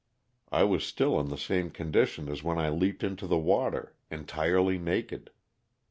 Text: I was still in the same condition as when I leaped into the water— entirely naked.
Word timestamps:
I 0.51 0.63
was 0.63 0.83
still 0.83 1.19
in 1.19 1.29
the 1.29 1.37
same 1.37 1.69
condition 1.69 2.27
as 2.27 2.41
when 2.41 2.57
I 2.57 2.69
leaped 2.69 3.03
into 3.03 3.27
the 3.27 3.37
water— 3.37 3.93
entirely 4.09 4.79
naked. 4.79 5.29